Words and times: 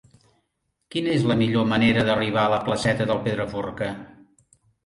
Quina 0.95 1.11
és 1.17 1.25
la 1.33 1.37
millor 1.41 1.67
manera 1.73 2.07
d'arribar 2.09 2.41
a 2.47 2.53
la 2.55 2.61
placeta 2.71 3.09
del 3.13 3.23
Pedraforca? 3.29 3.95